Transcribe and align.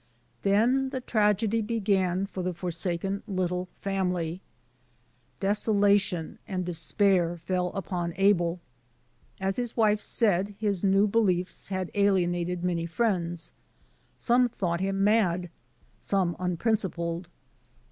Then 0.41 0.89
the 0.89 0.99
tragedy 0.99 1.61
began 1.61 2.25
for 2.25 2.41
the 2.41 2.55
forsaken 2.55 3.21
little 3.27 3.67
family. 3.81 4.41
Desolation 5.39 6.39
and 6.47 6.65
despair 6.65 7.37
fell 7.37 7.67
upon 7.73 8.13
Abel. 8.15 8.59
As 9.39 9.57
his 9.57 9.77
wife 9.77 10.01
said, 10.01 10.55
his 10.57 10.83
new 10.83 11.05
beliefs 11.05 11.67
had 11.67 11.91
alienated 11.93 12.63
many 12.63 12.87
friends. 12.87 13.51
Some 14.17 14.49
thought 14.49 14.79
him 14.79 15.03
mad, 15.03 15.51
some 15.99 16.35
unprincipled. 16.39 17.29